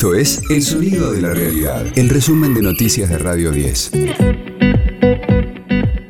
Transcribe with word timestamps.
Esto 0.00 0.14
es 0.14 0.40
El 0.48 0.62
Sonido 0.62 1.12
de 1.12 1.20
la 1.20 1.34
Realidad, 1.34 1.84
el 1.94 2.08
resumen 2.08 2.54
de 2.54 2.62
noticias 2.62 3.10
de 3.10 3.18
Radio 3.18 3.52
10. 3.52 3.92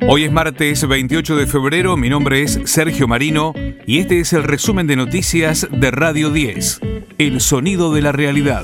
Hoy 0.06 0.22
es 0.22 0.30
martes 0.30 0.86
28 0.86 1.34
de 1.34 1.48
febrero, 1.48 1.96
mi 1.96 2.08
nombre 2.08 2.45
es 2.45 2.61
Sergio 2.66 3.08
Marino 3.08 3.53
y 3.88 3.98
este 3.98 4.21
es 4.21 4.32
el 4.32 4.45
resumen 4.45 4.87
de 4.87 4.95
noticias 4.95 5.66
de 5.72 5.90
Radio 5.90 6.30
10, 6.30 6.79
El 7.18 7.40
Sonido 7.40 7.92
de 7.92 8.03
la 8.03 8.12
Realidad. 8.12 8.62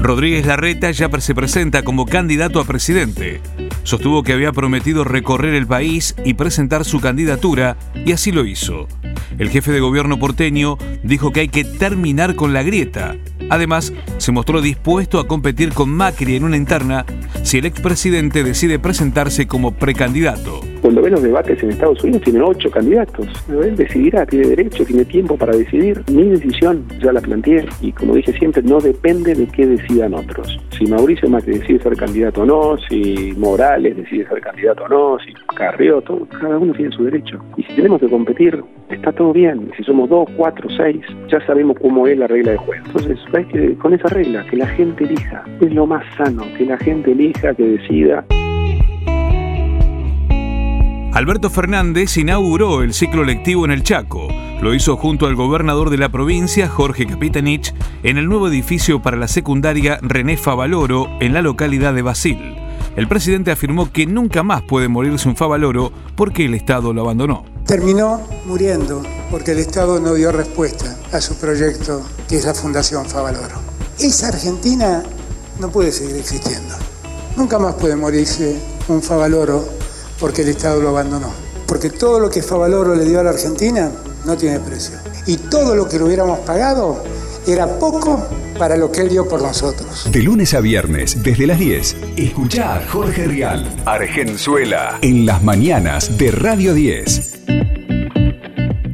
Rodríguez 0.00 0.46
Larreta 0.46 0.90
ya 0.90 1.08
se 1.20 1.34
presenta 1.36 1.84
como 1.84 2.06
candidato 2.06 2.58
a 2.58 2.64
presidente. 2.64 3.40
Sostuvo 3.84 4.24
que 4.24 4.32
había 4.32 4.50
prometido 4.50 5.04
recorrer 5.04 5.54
el 5.54 5.68
país 5.68 6.16
y 6.24 6.34
presentar 6.34 6.84
su 6.84 6.98
candidatura 6.98 7.76
y 8.04 8.10
así 8.10 8.32
lo 8.32 8.44
hizo. 8.46 8.88
El 9.38 9.48
jefe 9.48 9.70
de 9.70 9.78
gobierno 9.78 10.18
porteño 10.18 10.76
dijo 11.04 11.30
que 11.30 11.40
hay 11.40 11.48
que 11.48 11.62
terminar 11.62 12.34
con 12.34 12.52
la 12.52 12.64
grieta. 12.64 13.16
Además, 13.50 13.92
se 14.18 14.32
mostró 14.32 14.62
dispuesto 14.62 15.18
a 15.18 15.26
competir 15.26 15.74
con 15.74 15.90
Macri 15.90 16.36
en 16.36 16.44
una 16.44 16.56
interna 16.56 17.04
si 17.42 17.58
el 17.58 17.66
expresidente 17.66 18.44
decide 18.44 18.78
presentarse 18.78 19.46
como 19.46 19.72
precandidato. 19.72 20.69
Cuando 20.80 21.02
ven 21.02 21.12
los 21.12 21.22
debates 21.22 21.62
en 21.62 21.70
Estados 21.70 22.02
Unidos 22.02 22.22
tienen 22.22 22.42
ocho 22.42 22.70
candidatos. 22.70 23.26
Él 23.48 23.76
decidirá, 23.76 24.24
tiene 24.24 24.48
derecho, 24.48 24.84
tiene 24.84 25.04
tiempo 25.04 25.36
para 25.36 25.54
decidir. 25.54 26.02
Mi 26.10 26.24
decisión 26.24 26.84
ya 27.00 27.12
la 27.12 27.20
planteé 27.20 27.66
y 27.80 27.92
como 27.92 28.14
dije 28.14 28.32
siempre, 28.32 28.62
no 28.62 28.80
depende 28.80 29.34
de 29.34 29.46
qué 29.46 29.66
decidan 29.66 30.14
otros. 30.14 30.58
Si 30.78 30.86
Mauricio 30.86 31.28
Macri 31.28 31.58
decide 31.58 31.80
ser 31.80 31.96
candidato 31.96 32.42
o 32.42 32.46
no, 32.46 32.78
si 32.88 33.34
Morales 33.36 33.96
decide 33.96 34.26
ser 34.26 34.40
candidato 34.40 34.84
o 34.84 34.88
no, 34.88 35.18
si 35.18 35.34
Carrió, 35.54 36.02
cada 36.40 36.58
uno 36.58 36.72
tiene 36.72 36.90
su 36.92 37.04
derecho. 37.04 37.38
Y 37.56 37.62
si 37.64 37.74
tenemos 37.74 38.00
que 38.00 38.08
competir, 38.08 38.62
está 38.88 39.12
todo 39.12 39.32
bien. 39.32 39.70
Si 39.76 39.84
somos 39.84 40.08
dos, 40.08 40.28
cuatro, 40.36 40.68
seis, 40.76 41.00
ya 41.28 41.44
sabemos 41.46 41.76
cómo 41.80 42.06
es 42.06 42.16
la 42.16 42.26
regla 42.26 42.52
de 42.52 42.58
juego. 42.58 42.84
Entonces, 42.86 43.18
que 43.52 43.74
con 43.76 43.94
esa 43.94 44.08
regla, 44.08 44.44
que 44.50 44.56
la 44.56 44.66
gente 44.66 45.04
elija, 45.04 45.44
es 45.60 45.72
lo 45.72 45.86
más 45.86 46.04
sano, 46.16 46.44
que 46.56 46.64
la 46.64 46.78
gente 46.78 47.12
elija, 47.12 47.54
que 47.54 47.62
decida. 47.64 48.24
Alberto 51.20 51.50
Fernández 51.50 52.16
inauguró 52.16 52.82
el 52.82 52.94
ciclo 52.94 53.24
lectivo 53.24 53.66
en 53.66 53.72
el 53.72 53.82
Chaco. 53.82 54.28
Lo 54.62 54.72
hizo 54.72 54.96
junto 54.96 55.26
al 55.26 55.34
gobernador 55.34 55.90
de 55.90 55.98
la 55.98 56.08
provincia, 56.08 56.66
Jorge 56.66 57.06
Capitanich, 57.06 57.74
en 58.02 58.16
el 58.16 58.26
nuevo 58.26 58.48
edificio 58.48 59.02
para 59.02 59.18
la 59.18 59.28
secundaria 59.28 59.98
René 60.00 60.38
Favaloro, 60.38 61.08
en 61.20 61.34
la 61.34 61.42
localidad 61.42 61.92
de 61.92 62.00
Basil. 62.00 62.56
El 62.96 63.06
presidente 63.06 63.50
afirmó 63.50 63.92
que 63.92 64.06
nunca 64.06 64.42
más 64.42 64.62
puede 64.62 64.88
morirse 64.88 65.28
un 65.28 65.36
Favaloro 65.36 65.92
porque 66.16 66.46
el 66.46 66.54
Estado 66.54 66.94
lo 66.94 67.02
abandonó. 67.02 67.44
Terminó 67.66 68.22
muriendo 68.46 69.02
porque 69.30 69.52
el 69.52 69.58
Estado 69.58 70.00
no 70.00 70.14
dio 70.14 70.32
respuesta 70.32 70.96
a 71.12 71.20
su 71.20 71.34
proyecto, 71.36 72.00
que 72.30 72.36
es 72.38 72.46
la 72.46 72.54
Fundación 72.54 73.04
Favaloro. 73.04 73.60
Esa 73.98 74.28
Argentina 74.28 75.02
no 75.58 75.70
puede 75.70 75.92
seguir 75.92 76.16
existiendo. 76.16 76.76
Nunca 77.36 77.58
más 77.58 77.74
puede 77.74 77.94
morirse 77.94 78.58
un 78.88 79.02
Favaloro 79.02 79.79
porque 80.20 80.42
el 80.42 80.48
Estado 80.48 80.80
lo 80.80 80.90
abandonó. 80.90 81.32
Porque 81.66 81.90
todo 81.90 82.20
lo 82.20 82.30
que 82.30 82.42
Favaloro 82.42 82.94
le 82.94 83.04
dio 83.04 83.20
a 83.20 83.22
la 83.24 83.30
Argentina 83.30 83.90
no 84.24 84.36
tiene 84.36 84.60
precio. 84.60 84.98
Y 85.26 85.36
todo 85.36 85.74
lo 85.74 85.88
que 85.88 85.98
le 85.98 86.04
hubiéramos 86.04 86.40
pagado 86.40 87.02
era 87.46 87.78
poco 87.78 88.26
para 88.58 88.76
lo 88.76 88.92
que 88.92 89.00
él 89.00 89.08
dio 89.08 89.26
por 89.26 89.40
nosotros. 89.40 90.08
De 90.12 90.22
lunes 90.22 90.52
a 90.52 90.60
viernes, 90.60 91.22
desde 91.22 91.46
las 91.46 91.58
10, 91.58 91.96
escuchá 92.16 92.76
a 92.76 92.86
Jorge 92.86 93.24
Rial, 93.26 93.82
Argenzuela, 93.86 94.98
en 95.00 95.24
las 95.24 95.42
mañanas 95.42 96.18
de 96.18 96.30
Radio 96.30 96.74
10. 96.74 97.69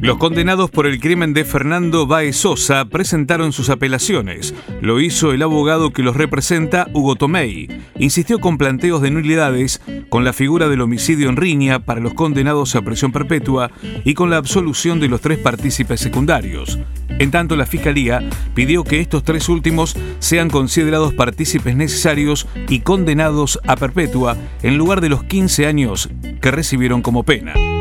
Los 0.07 0.19
condenados 0.19 0.71
por 0.71 0.87
el 0.87 1.01
crimen 1.01 1.33
de 1.33 1.43
Fernando 1.43 2.07
Baez 2.07 2.37
Sosa 2.37 2.85
presentaron 2.85 3.51
sus 3.51 3.69
apelaciones. 3.69 4.53
Lo 4.79 5.01
hizo 5.01 5.33
el 5.33 5.41
abogado 5.41 5.91
que 5.91 6.01
los 6.01 6.15
representa, 6.15 6.87
Hugo 6.93 7.17
Tomei. 7.17 7.67
Insistió 7.99 8.39
con 8.39 8.57
planteos 8.57 9.01
de 9.01 9.11
nulidades, 9.11 9.81
con 10.07 10.23
la 10.23 10.31
figura 10.31 10.69
del 10.69 10.79
homicidio 10.79 11.27
en 11.27 11.35
riña 11.35 11.79
para 11.79 11.99
los 11.99 12.13
condenados 12.13 12.73
a 12.77 12.83
prisión 12.83 13.11
perpetua 13.11 13.69
y 14.05 14.13
con 14.13 14.29
la 14.29 14.37
absolución 14.37 15.01
de 15.01 15.09
los 15.09 15.19
tres 15.19 15.39
partícipes 15.39 15.99
secundarios. 15.99 16.79
En 17.09 17.29
tanto, 17.29 17.57
la 17.57 17.65
Fiscalía 17.65 18.23
pidió 18.53 18.85
que 18.85 19.01
estos 19.01 19.25
tres 19.25 19.49
últimos 19.49 19.97
sean 20.19 20.49
considerados 20.49 21.15
partícipes 21.15 21.75
necesarios 21.75 22.47
y 22.69 22.79
condenados 22.79 23.59
a 23.67 23.75
perpetua 23.75 24.37
en 24.63 24.77
lugar 24.77 25.01
de 25.01 25.09
los 25.09 25.25
15 25.25 25.65
años 25.65 26.09
que 26.39 26.51
recibieron 26.51 27.01
como 27.01 27.23
pena. 27.23 27.76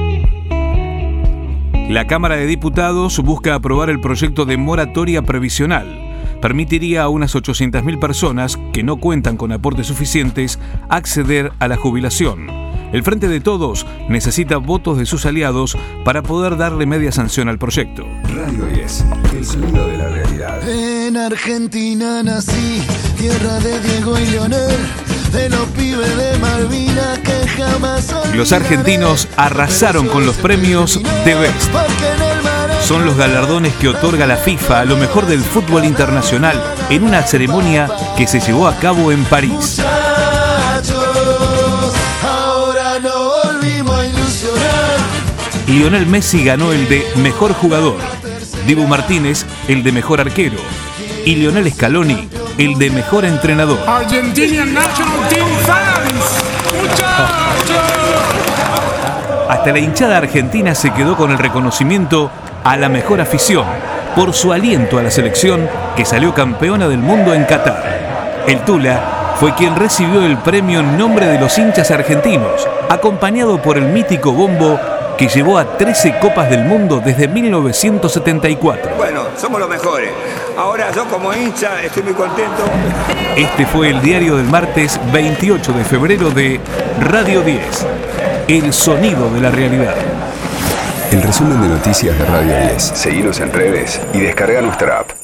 La 1.89 2.09
Cámara 2.09 2.35
de 2.35 2.47
Diputados 2.47 3.21
busca 3.21 3.55
aprobar 3.55 3.91
el 3.91 4.01
proyecto 4.01 4.45
de 4.45 4.57
moratoria 4.57 5.23
previsional. 5.23 5.87
Permitiría 6.43 7.05
a 7.05 7.09
unas 7.09 7.37
800.000 7.37 8.01
personas 8.01 8.59
que 8.73 8.83
no 8.83 8.97
cuentan 8.97 9.37
con 9.37 9.53
aportes 9.53 9.87
suficientes 9.87 10.59
acceder 10.89 11.53
a 11.61 11.69
la 11.69 11.77
jubilación. 11.77 12.49
El 12.93 13.05
Frente 13.05 13.29
de 13.29 13.41
Todos 13.41 13.87
necesita 14.09 14.57
votos 14.57 14.99
de 14.99 15.07
sus 15.07 15.27
aliados 15.27 15.79
para 16.05 16.23
poder 16.23 16.57
darle 16.57 16.87
media 16.87 17.13
sanción 17.13 17.49
al 17.49 17.59
proyecto. 17.59 18.05
Radio 18.35 18.67
10, 18.67 19.05
el 19.39 19.45
sonido 19.45 19.87
de 19.87 19.97
la 19.97 20.09
realidad. 20.09 20.69
En 20.69 21.17
Argentina 21.17 22.21
nací, 22.25 22.83
tierra 23.17 23.61
de 23.61 23.81
Diego 23.81 24.19
y 24.19 24.27
Leonel, 24.27 24.77
de 25.37 25.51
los 25.51 25.69
pibes 25.69 26.17
de 26.17 26.39
Malvina 26.39 27.21
que 27.23 27.47
jamás 27.47 28.15
Los 28.35 28.53
argentinos 28.53 29.29
arrasaron 29.37 30.09
con 30.09 30.25
los 30.25 30.37
premios 30.37 31.01
de 31.25 31.35
Best. 31.35 31.71
Son 32.83 33.05
los 33.05 33.17
galardones 33.17 33.75
que 33.75 33.89
otorga 33.89 34.27
la 34.27 34.39
FIFA 34.39 34.81
a 34.81 34.85
lo 34.87 34.97
mejor 34.97 35.27
del 35.27 35.41
fútbol 35.41 35.85
internacional 35.85 36.63
en 36.89 37.05
una 37.05 37.23
ceremonia 37.23 37.89
que 38.17 38.27
se 38.27 38.41
llevó 38.41 38.67
a 38.67 38.77
cabo 38.77 39.13
en 39.13 39.25
París. 39.25 39.83
Lionel 45.67 46.07
Messi 46.07 46.45
ganó 46.45 46.73
el 46.73 46.89
de 46.89 47.05
mejor 47.17 47.53
jugador, 47.53 47.99
Dibu 48.67 48.87
Martínez 48.87 49.45
el 49.69 49.83
de 49.83 49.93
mejor 49.93 50.21
arquero 50.21 50.59
y 51.25 51.35
Lionel 51.35 51.71
Scaloni 51.73 52.29
el 52.59 52.79
de 52.79 52.91
mejor 52.91 53.25
entrenador. 53.25 53.79
Argentinian 53.87 54.73
National 54.73 55.29
Team 55.29 55.47
fans. 55.67 56.47
Hasta 59.49 59.73
la 59.73 59.79
hinchada 59.79 60.17
argentina 60.17 60.75
se 60.75 60.93
quedó 60.93 61.17
con 61.17 61.31
el 61.31 61.39
reconocimiento 61.39 62.31
a 62.65 62.77
la 62.77 62.89
mejor 62.89 63.21
afición 63.21 63.65
por 64.17 64.33
su 64.33 64.53
aliento 64.53 64.99
a 64.99 65.03
la 65.03 65.11
selección 65.11 65.69
que 65.95 66.05
salió 66.05 66.35
campeona 66.35 66.89
del 66.89 66.99
mundo 66.99 67.35
en 67.35 67.45
Qatar. 67.45 68.45
El 68.47 68.61
Tula 68.61 69.35
fue 69.39 69.55
quien 69.55 69.77
recibió 69.77 70.25
el 70.25 70.39
premio 70.39 70.81
en 70.81 70.97
nombre 70.97 71.27
de 71.27 71.39
los 71.39 71.59
hinchas 71.59 71.91
argentinos, 71.91 72.67
acompañado 72.89 73.61
por 73.61 73.77
el 73.77 73.85
mítico 73.85 74.33
bombo 74.33 74.81
que 75.19 75.29
llevó 75.29 75.59
a 75.59 75.77
13 75.77 76.19
Copas 76.21 76.49
del 76.49 76.65
Mundo 76.65 77.03
desde 77.05 77.29
1974. 77.29 78.93
Bueno, 78.97 79.23
somos 79.37 79.61
los 79.61 79.69
mejores. 79.69 80.11
Ahora 80.57 80.91
yo 80.93 81.07
como 81.07 81.33
hincha 81.33 81.83
estoy 81.83 82.03
muy 82.03 82.15
contento. 82.15 82.65
Este 83.37 83.67
fue 83.67 83.91
el 83.91 84.01
diario 84.01 84.37
del 84.37 84.47
martes 84.47 85.01
28 85.13 85.73
de 85.73 85.85
febrero 85.85 86.31
de 86.31 86.61
Radio 87.01 87.43
10, 87.43 87.87
el 88.49 88.73
sonido 88.73 89.31
de 89.31 89.41
la 89.41 89.51
realidad. 89.51 89.95
El 91.11 91.23
resumen 91.23 91.61
de 91.63 91.69
noticias 91.69 92.19
de 92.19 92.25
Radio 92.25 92.57
10. 92.69 92.83
Seguimos 92.83 93.41
en 93.41 93.53
redes 93.53 94.01
y 94.13 94.21
descarga 94.21 94.61
nuestra 94.61 95.01
app. 95.01 95.16